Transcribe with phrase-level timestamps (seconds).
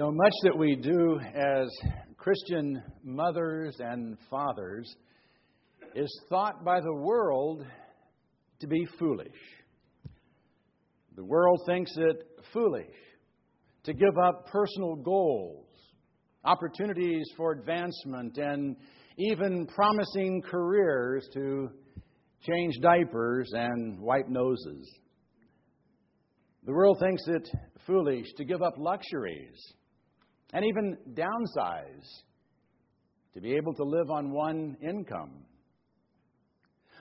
[0.00, 1.68] So much that we do as
[2.16, 4.90] Christian mothers and fathers
[5.94, 7.66] is thought by the world
[8.60, 9.36] to be foolish.
[11.16, 12.16] The world thinks it
[12.50, 12.96] foolish
[13.84, 15.66] to give up personal goals,
[16.46, 18.76] opportunities for advancement, and
[19.18, 21.68] even promising careers to
[22.48, 24.90] change diapers and wipe noses.
[26.64, 27.50] The world thinks it
[27.86, 29.60] foolish to give up luxuries
[30.52, 32.06] and even downsize
[33.34, 35.44] to be able to live on one income.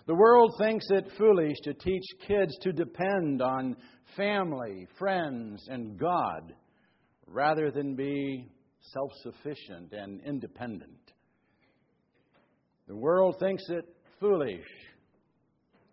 [0.06, 3.76] The world thinks it foolish to teach kids to depend on
[4.16, 6.54] family, friends, and God
[7.28, 8.50] rather than be
[8.94, 11.12] self sufficient and independent.
[12.88, 13.86] The world thinks it
[14.20, 14.66] foolish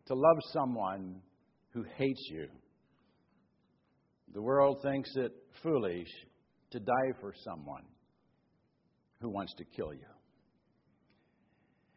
[0.07, 1.21] to love someone
[1.75, 2.47] who hates you.
[4.33, 5.33] The world thinks it
[5.63, 6.09] foolish
[6.70, 7.84] to die for someone
[9.20, 10.07] who wants to kill you.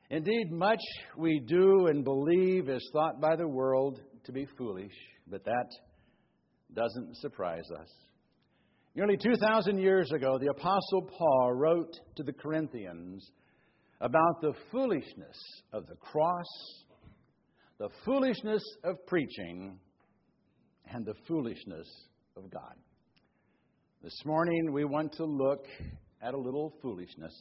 [0.10, 0.82] Indeed, much
[1.18, 4.94] we do and believe is thought by the world to be foolish,
[5.28, 5.68] but that
[6.74, 7.90] doesn't surprise us.
[8.96, 13.30] Nearly 2,000 years ago, the Apostle Paul wrote to the Corinthians
[14.02, 15.38] about the foolishness
[15.74, 16.48] of the cross,
[17.78, 19.80] the foolishness of preaching,
[20.92, 21.88] and the foolishness
[22.36, 22.76] of God.
[24.02, 25.66] This morning, we want to look
[26.22, 27.34] at a little foolishness.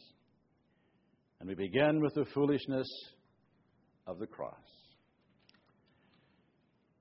[1.38, 2.88] And we begin with the foolishness
[4.08, 4.54] of the cross.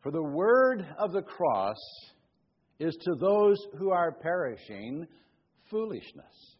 [0.03, 1.75] For the word of the cross
[2.80, 5.08] is to those who are perishing
[5.71, 6.55] foolishness.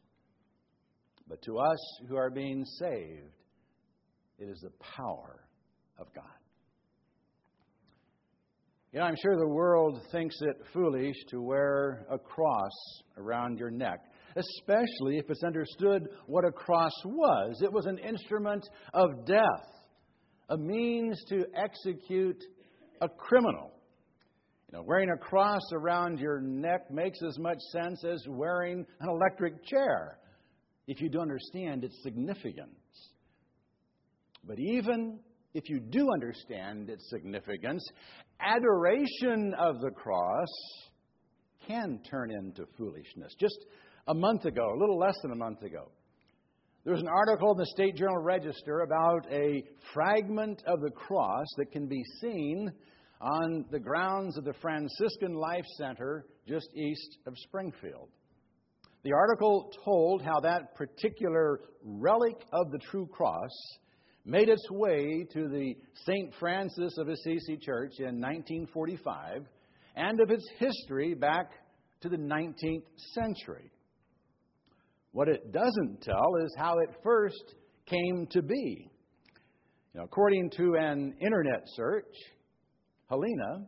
[1.28, 3.36] But to us who are being saved,
[4.40, 5.46] it is the power
[6.00, 6.26] of God.
[8.94, 12.72] You know, I'm sure the world thinks it foolish to wear a cross
[13.18, 14.00] around your neck,
[14.36, 17.62] especially if it's understood what a cross was.
[17.62, 19.68] It was an instrument of death,
[20.48, 22.42] a means to execute
[23.02, 23.72] a criminal.
[24.72, 29.10] You know, wearing a cross around your neck makes as much sense as wearing an
[29.10, 30.18] electric chair
[30.88, 32.70] if you do understand its significance.
[34.46, 35.20] But even
[35.58, 37.84] if you do understand its significance,
[38.40, 40.48] adoration of the cross
[41.68, 43.34] can turn into foolishness.
[43.40, 43.66] Just
[44.08, 45.90] a month ago, a little less than a month ago,
[46.84, 49.64] there was an article in the State Journal Register about a
[49.96, 52.72] fragment of the cross that can be seen
[53.20, 58.10] on the grounds of the Franciscan Life Center just east of Springfield.
[59.04, 63.50] The article told how that particular relic of the true cross
[64.28, 65.74] made its way to the
[66.06, 66.34] St.
[66.38, 69.44] Francis of Assisi Church in 1945
[69.96, 71.50] and of its history back
[72.02, 72.84] to the 19th
[73.14, 73.72] century.
[75.14, 77.56] What it doesn't tell is how it first
[77.86, 78.92] came to be.
[79.98, 82.14] According to an internet search,
[83.10, 83.66] Helena,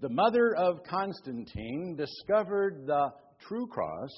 [0.00, 3.10] the mother of Constantine, discovered the
[3.46, 4.10] true cross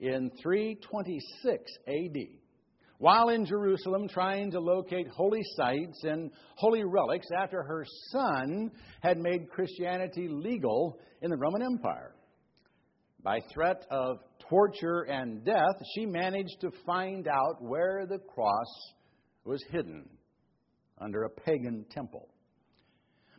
[0.00, 2.37] in 326 AD
[2.98, 8.70] while in Jerusalem trying to locate holy sites and holy relics after her son
[9.00, 12.14] had made Christianity legal in the Roman Empire.
[13.22, 18.92] By threat of torture and death, she managed to find out where the cross
[19.44, 20.08] was hidden
[21.00, 22.28] under a pagan temple.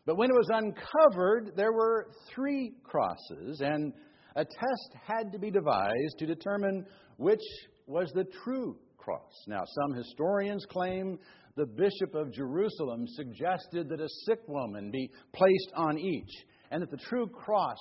[0.05, 3.93] But when it was uncovered, there were three crosses, and
[4.35, 6.85] a test had to be devised to determine
[7.17, 7.43] which
[7.85, 9.33] was the true cross.
[9.47, 11.17] Now, some historians claim
[11.55, 16.31] the Bishop of Jerusalem suggested that a sick woman be placed on each,
[16.71, 17.79] and that the true cross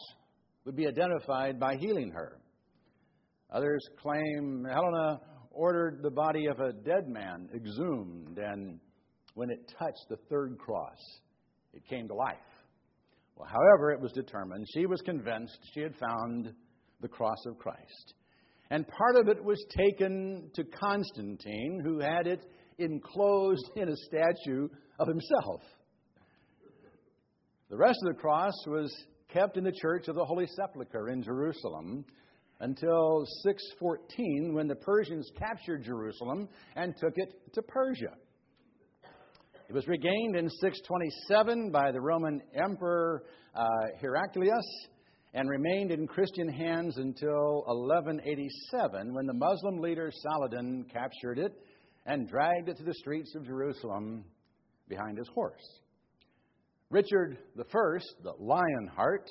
[0.65, 2.41] would be identified by healing her.
[3.51, 5.21] Others claim Helena
[5.51, 8.81] ordered the body of a dead man exhumed, and
[9.35, 10.99] when it touched the third cross,
[11.73, 12.37] it came to life.
[13.37, 16.53] Well, however, it was determined, she was convinced she had found
[17.00, 18.15] the cross of Christ.
[18.71, 22.44] And part of it was taken to Constantine, who had it
[22.79, 24.69] enclosed in a statue
[24.99, 25.62] of himself.
[27.70, 28.94] The rest of the cross was
[29.32, 32.05] kept in the Church of the Holy Sepulchre in Jerusalem
[32.61, 38.15] until 614 when the Persians captured Jerusalem and took it to Persia.
[39.69, 43.25] It was regained in 627 by the Roman Emperor
[43.55, 43.67] uh,
[44.00, 44.65] Heraclius
[45.35, 51.53] and remained in Christian hands until 1187 when the Muslim leader Saladin captured it
[52.07, 54.25] and dragged it to the streets of Jerusalem
[54.89, 55.81] behind his horse.
[56.91, 57.63] Richard I,
[58.23, 59.31] the Lionheart,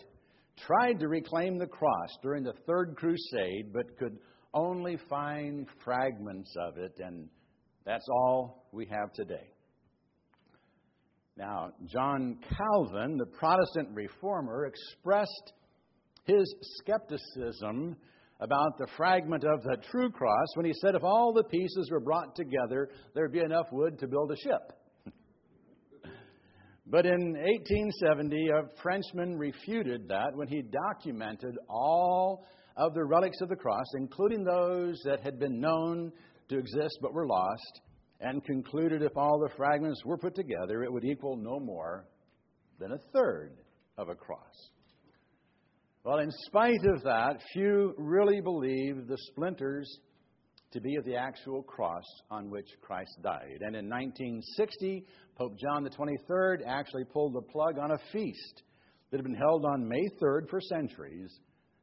[0.66, 4.18] tried to reclaim the cross during the Third Crusade, but could
[4.54, 7.28] only find fragments of it, and
[7.86, 9.50] that's all we have today.
[11.36, 15.54] Now, John Calvin, the Protestant reformer, expressed
[16.28, 17.96] his skepticism
[18.40, 22.00] about the fragment of the true cross when he said if all the pieces were
[22.00, 24.74] brought together, there'd be enough wood to build a ship.
[26.86, 32.46] but in 1870, a Frenchman refuted that when he documented all
[32.76, 36.12] of the relics of the cross, including those that had been known
[36.50, 37.82] to exist but were lost,
[38.20, 42.06] and concluded if all the fragments were put together, it would equal no more
[42.80, 43.58] than a third
[43.98, 44.70] of a cross.
[46.08, 50.00] Well, in spite of that, few really believed the splinters
[50.72, 53.58] to be of the actual cross on which Christ died.
[53.60, 55.04] And in 1960,
[55.36, 58.64] Pope John 23rd actually pulled the plug on a feast
[59.12, 61.42] that had been held on May 3rd for centuries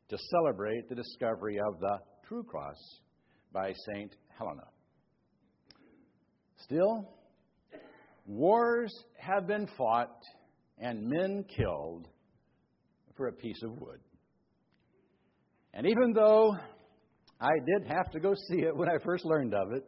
[0.09, 2.79] to celebrate the discovery of the true cross
[3.53, 4.17] by St.
[4.38, 4.65] Helena.
[6.62, 7.11] Still,
[8.25, 10.17] wars have been fought
[10.79, 12.09] and men killed
[13.19, 14.00] for a piece of wood.
[15.76, 16.56] And even though
[17.41, 19.85] I did have to go see it when I first learned of it,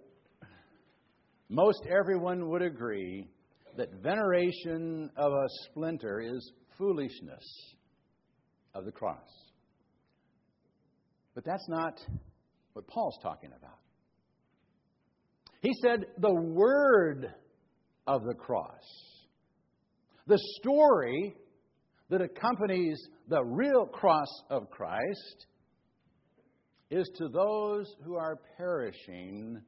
[1.48, 3.28] most everyone would agree
[3.76, 7.44] that veneration of a splinter is foolishness
[8.74, 9.28] of the cross.
[11.36, 12.00] But that's not
[12.72, 13.78] what Paul's talking about.
[15.60, 17.32] He said the word
[18.08, 18.82] of the cross,
[20.26, 21.36] the story
[22.10, 25.46] that accompanies the real cross of Christ,
[26.90, 29.60] is to those who are perishing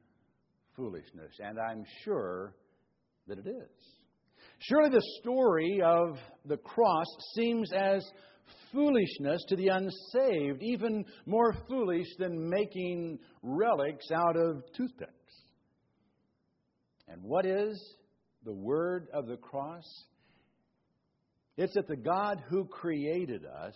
[0.75, 1.33] foolishness.
[1.39, 2.55] And I'm sure
[3.27, 3.99] that it is.
[4.59, 7.05] Surely the story of the cross
[7.35, 8.03] seems as
[8.71, 15.13] foolishness to the unsaved, even more foolish than making relics out of toothpicks.
[17.07, 17.95] And what is
[18.45, 19.83] the word of the cross?
[21.57, 23.75] It's that the God who created us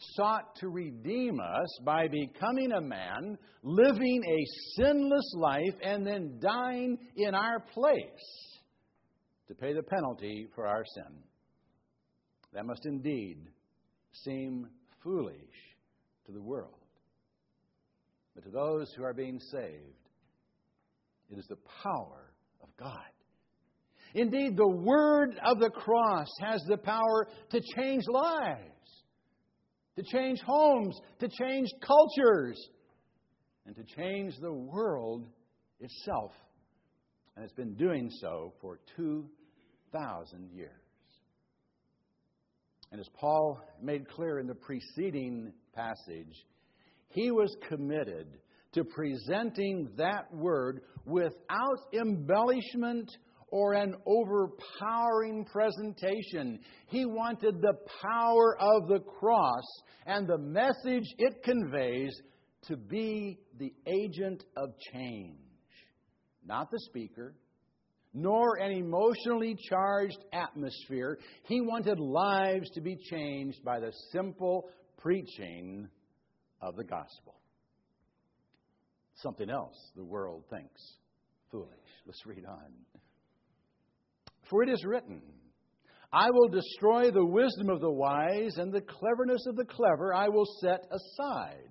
[0.00, 4.44] sought to redeem us by becoming a man, living a
[4.76, 8.58] sinless life, and then dying in our place
[9.48, 11.18] to pay the penalty for our sin.
[12.52, 13.38] That must indeed
[14.12, 14.68] seem
[15.02, 15.36] foolish
[16.26, 16.74] to the world.
[18.34, 20.08] But to those who are being saved,
[21.30, 22.32] it is the power
[22.62, 22.96] of God.
[24.14, 28.79] Indeed, the word of the cross has the power to change lives
[30.00, 32.58] to change homes, to change cultures,
[33.66, 35.26] and to change the world
[35.80, 36.32] itself.
[37.36, 40.70] And it's been doing so for 2,000 years.
[42.92, 46.34] And as Paul made clear in the preceding passage,
[47.08, 48.26] he was committed
[48.72, 53.10] to presenting that word without embellishment
[53.50, 56.60] or an overpowering presentation.
[56.88, 59.64] He wanted the power of the cross
[60.06, 62.12] and the message it conveys
[62.66, 65.38] to be the agent of change,
[66.44, 67.34] not the speaker,
[68.12, 71.18] nor an emotionally charged atmosphere.
[71.44, 74.68] He wanted lives to be changed by the simple
[74.98, 75.88] preaching
[76.60, 77.36] of the gospel.
[79.14, 80.80] Something else the world thinks
[81.50, 81.68] foolish.
[82.06, 82.72] Let's read on.
[84.50, 85.22] For it is written,
[86.12, 90.28] I will destroy the wisdom of the wise, and the cleverness of the clever I
[90.28, 91.68] will set aside.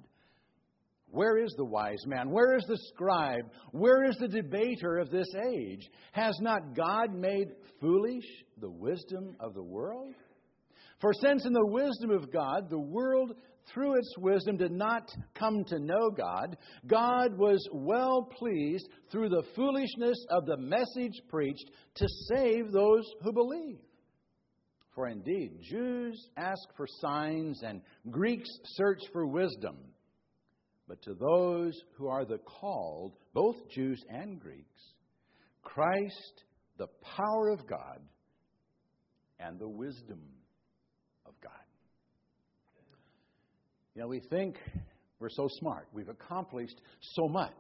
[1.12, 2.30] Where is the wise man?
[2.30, 3.52] Where is the scribe?
[3.72, 5.90] Where is the debater of this age?
[6.14, 7.48] Has not God made
[7.82, 8.26] foolish
[8.62, 10.14] the wisdom of the world?
[11.02, 13.34] For since in the wisdom of God the world
[13.74, 16.58] through its wisdom did not come to know God,
[16.88, 23.34] God was well pleased through the foolishness of the message preached to save those who
[23.34, 23.80] believe.
[24.96, 29.78] For indeed, Jews ask for signs and Greeks search for wisdom.
[30.88, 34.82] But to those who are the called, both Jews and Greeks,
[35.62, 36.44] Christ,
[36.78, 38.00] the power of God
[39.40, 40.20] and the wisdom
[41.26, 41.52] of God.
[43.96, 44.58] You know, we think
[45.20, 45.88] we're so smart.
[45.94, 47.54] We've accomplished so much.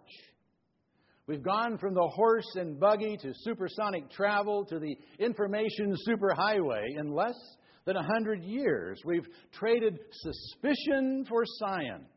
[1.27, 7.13] We've gone from the horse and buggy to supersonic travel to the information superhighway in
[7.13, 7.37] less
[7.85, 8.99] than a hundred years.
[9.05, 12.07] We've traded suspicion for science.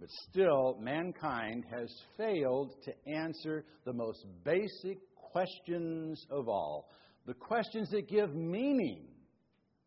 [0.00, 6.90] But still, mankind has failed to answer the most basic questions of all
[7.26, 9.06] the questions that give meaning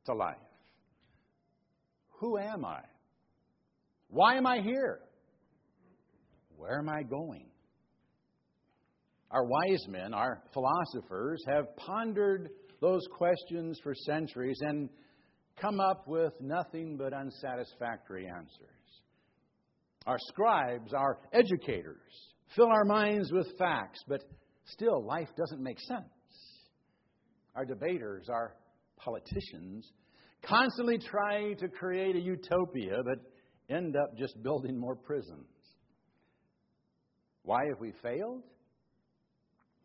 [0.06, 0.36] to life.
[2.20, 2.82] Who am I?
[4.10, 5.00] Why am I here?
[6.56, 7.46] Where am I going?
[9.30, 14.90] Our wise men, our philosophers, have pondered those questions for centuries and
[15.60, 18.70] come up with nothing but unsatisfactory answers.
[20.06, 21.98] Our scribes, our educators,
[22.56, 24.22] fill our minds with facts, but
[24.66, 26.06] still life doesn't make sense.
[27.56, 28.56] Our debaters, our
[28.98, 29.92] politicians,
[30.44, 33.20] constantly try to create a utopia, but
[33.70, 35.48] end up just building more prisons.
[37.44, 38.44] Why have we failed?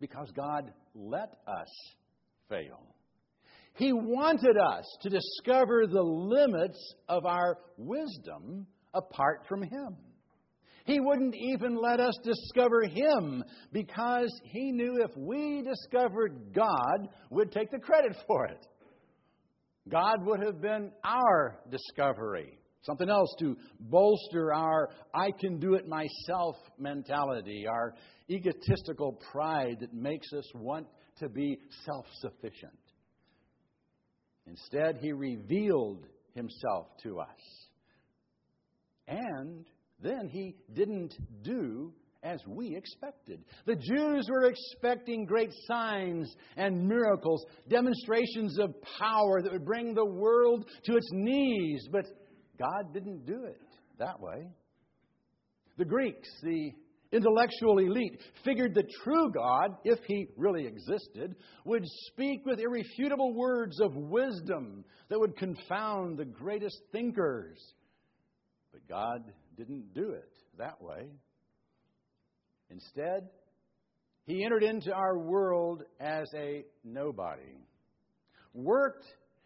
[0.00, 1.68] Because God let us
[2.48, 2.82] fail.
[3.74, 9.96] He wanted us to discover the limits of our wisdom apart from Him.
[10.84, 17.52] He wouldn't even let us discover Him because He knew if we discovered God, we'd
[17.52, 18.66] take the credit for it.
[19.88, 22.58] God would have been our discovery.
[22.82, 27.94] Something else to bolster our I can do it myself mentality, our
[28.28, 30.86] egotistical pride that makes us want
[31.18, 32.72] to be self sufficient.
[34.46, 37.68] Instead, he revealed himself to us.
[39.06, 39.64] And
[40.00, 43.44] then he didn't do as we expected.
[43.66, 50.04] The Jews were expecting great signs and miracles, demonstrations of power that would bring the
[50.04, 52.06] world to its knees, but
[52.58, 53.60] God didn't do it
[53.98, 54.46] that way.
[55.78, 56.70] The Greeks, the
[57.12, 63.80] intellectual elite, figured the true God, if he really existed, would speak with irrefutable words
[63.80, 67.58] of wisdom that would confound the greatest thinkers.
[68.72, 69.24] But God
[69.56, 71.08] didn't do it that way.
[72.72, 73.28] Instead,
[74.24, 77.58] he entered into our world as a nobody,
[78.54, 79.04] worked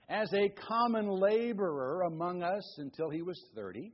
[0.09, 3.93] as a common laborer among us until he was 30,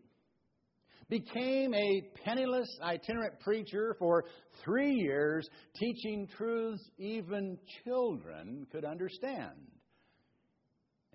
[1.08, 4.24] became a penniless itinerant preacher for
[4.64, 9.56] three years, teaching truths even children could understand,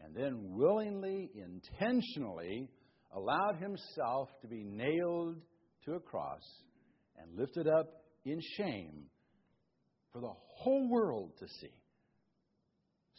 [0.04, 2.68] and then willingly, intentionally
[3.16, 5.36] allowed himself to be nailed
[5.86, 6.44] to a cross
[7.18, 7.97] and lifted up
[8.32, 9.06] in shame
[10.12, 11.74] for the whole world to see.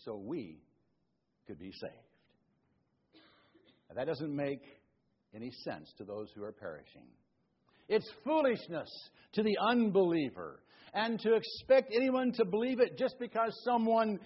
[0.04, 0.60] So we
[1.46, 1.94] could be saved.
[3.88, 4.62] Now, that doesn't make
[5.34, 7.06] any sense to those who are perishing.
[7.88, 8.88] It's foolishness
[9.34, 10.60] to the unbeliever.
[10.94, 14.18] And to expect anyone to believe it just because someone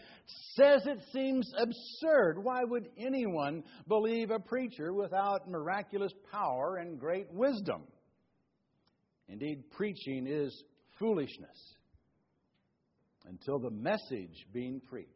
[0.55, 2.39] says it seems absurd.
[2.41, 7.83] Why would anyone believe a preacher without miraculous power and great wisdom?
[9.29, 10.63] Indeed, preaching is
[10.99, 11.75] foolishness
[13.27, 15.09] until the message being preached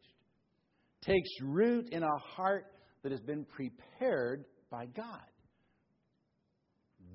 [1.01, 2.65] takes root in a heart
[3.03, 5.21] that has been prepared by God.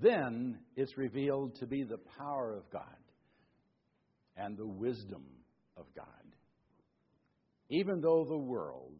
[0.00, 2.82] Then it's revealed to be the power of God
[4.36, 5.24] and the wisdom
[5.76, 6.06] of God.
[7.68, 8.96] Even though the world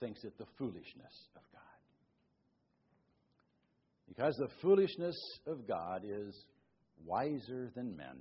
[0.00, 1.62] thinks it the foolishness of God.
[4.08, 5.16] Because the foolishness
[5.46, 6.34] of God is
[7.04, 8.18] wiser than men,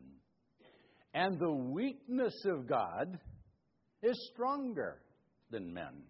[1.14, 3.20] and the weakness of God
[4.04, 5.02] is stronger
[5.52, 6.04] than men.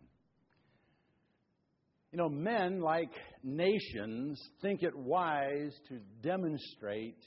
[2.11, 3.11] You know, men, like
[3.43, 7.21] nations, think it wise to demonstrate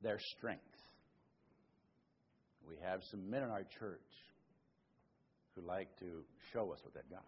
[0.00, 0.62] their strength.
[2.68, 4.00] We have some men in our church
[5.54, 7.24] who like to show us what they've got.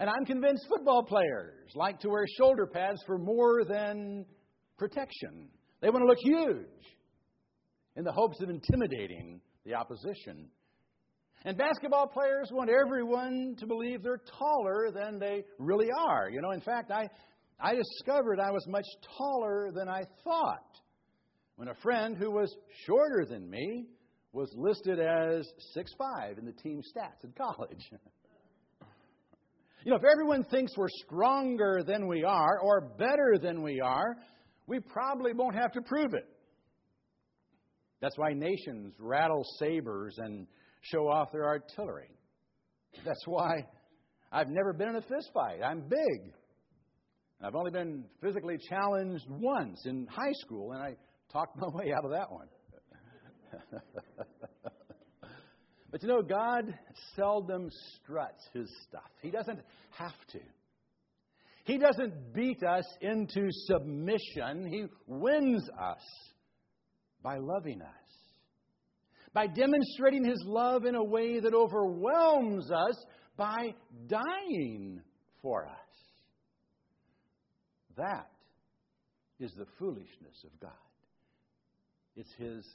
[0.00, 4.24] And I'm convinced football players like to wear shoulder pads for more than
[4.78, 5.50] protection.
[5.82, 6.66] They want to look huge
[7.96, 10.48] in the hopes of intimidating the opposition.
[11.44, 16.30] And basketball players want everyone to believe they're taller than they really are.
[16.30, 17.06] You know, in fact, I,
[17.60, 18.86] I discovered I was much
[19.18, 20.78] taller than I thought
[21.56, 22.50] when a friend who was
[22.86, 23.84] shorter than me
[24.32, 27.90] was listed as 6'5 in the team stats in college.
[29.84, 34.16] you know, if everyone thinks we're stronger than we are or better than we are,
[34.66, 36.28] we probably won't have to prove it.
[38.00, 40.46] That's why nations rattle sabers and
[40.82, 42.10] show off their artillery.
[43.04, 43.66] That's why
[44.32, 45.62] I've never been in a fistfight.
[45.64, 46.32] I'm big.
[47.42, 50.94] I've only been physically challenged once in high school, and I
[51.32, 52.48] talked my way out of that one.
[55.90, 56.72] but you know, God
[57.16, 59.10] seldom struts his stuff.
[59.22, 60.40] He doesn't have to.
[61.64, 66.02] He doesn't beat us into submission, He wins us
[67.22, 67.88] by loving us.
[69.32, 72.96] By demonstrating His love in a way that overwhelms us
[73.36, 73.74] by
[74.08, 75.00] dying
[75.42, 75.72] for us.
[77.96, 78.30] That
[79.38, 80.72] is the foolishness of God.
[82.16, 82.66] It's His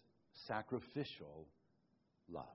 [0.48, 1.48] sacrificial
[2.32, 2.46] love.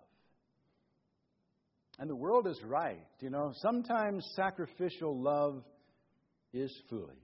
[1.98, 3.06] And the world is right.
[3.20, 5.62] You know, sometimes sacrificial love
[6.52, 7.16] is foolish.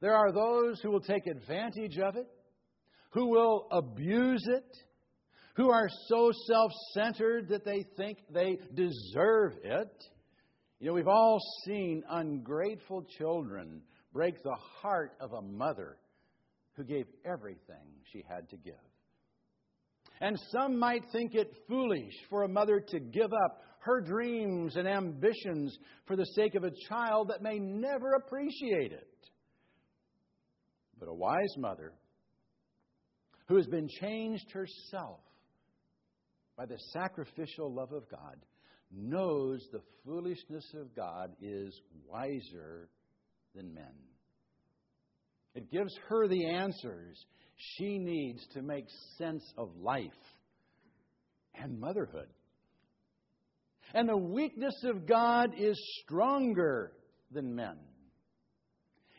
[0.00, 2.28] There are those who will take advantage of it,
[3.10, 4.76] who will abuse it,
[5.56, 10.04] who are so self centered that they think they deserve it.
[10.78, 15.98] You know, we've all seen ungrateful children break the heart of a mother
[16.74, 18.74] who gave everything she had to give.
[20.20, 24.88] And some might think it foolish for a mother to give up her dreams and
[24.88, 29.08] ambitions for the sake of a child that may never appreciate it.
[30.98, 31.92] But a wise mother
[33.46, 35.20] who has been changed herself
[36.56, 38.36] by the sacrificial love of God
[38.90, 42.88] knows the foolishness of God is wiser
[43.54, 43.94] than men.
[45.54, 47.24] It gives her the answers
[47.58, 48.86] she needs to make
[49.18, 50.10] sense of life
[51.54, 52.28] and motherhood.
[53.94, 56.92] And the weakness of God is stronger
[57.32, 57.76] than men.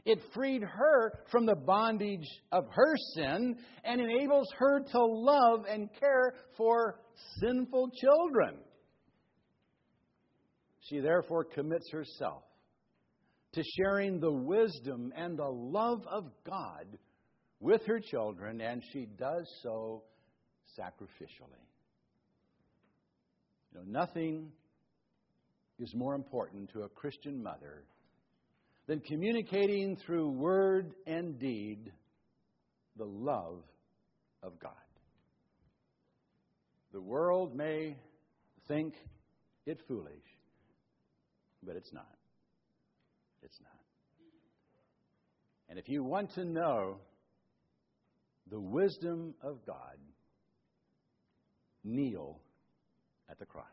[0.06, 5.90] It freed her from the bondage of her sin and enables her to love and
[6.00, 7.02] care for
[7.40, 8.56] sinful children.
[10.82, 12.44] She therefore commits herself
[13.54, 16.98] to sharing the wisdom and the love of God
[17.60, 20.04] with her children, and she does so
[20.78, 21.66] sacrificially.
[23.72, 24.52] You know, nothing
[25.78, 27.84] is more important to a Christian mother
[28.88, 31.92] than communicating through word and deed
[32.98, 33.64] the love
[34.42, 34.72] of God.
[36.92, 37.98] The world may
[38.68, 38.96] think
[39.66, 40.12] it foolish,
[41.64, 42.18] but it's not.
[43.44, 43.70] It's not.
[45.70, 46.98] And if you want to know
[48.50, 49.98] the wisdom of God,
[51.84, 52.40] kneel
[53.30, 53.66] at the cross.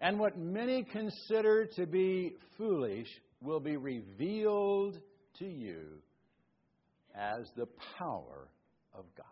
[0.00, 3.08] And what many consider to be foolish
[3.40, 4.98] will be revealed
[5.38, 6.02] to you
[7.14, 7.66] as the
[7.98, 8.48] power
[8.94, 9.26] of God.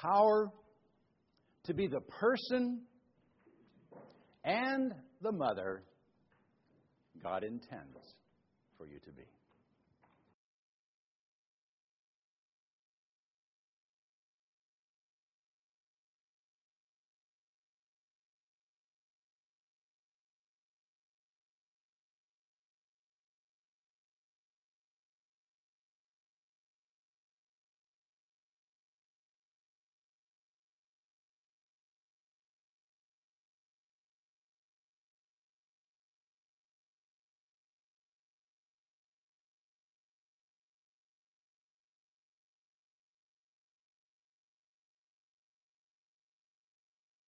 [0.00, 0.52] Power
[1.64, 2.82] to be the person
[4.44, 5.82] and the mother
[7.22, 7.98] God intends
[8.76, 9.24] for you to be.